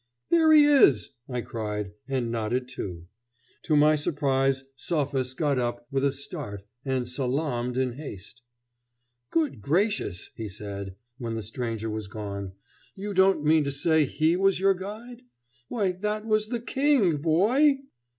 [0.31, 3.05] "There he is," I cried, and nodded too.
[3.65, 8.41] To my surprise, Sophus got up with a start and salaamed in haste.
[9.29, 12.53] "Good gracious!" he said, when the stranger was gone.
[12.95, 15.21] "You don't mean to say he was your guide?
[15.67, 17.77] Why, that was the King, boy!"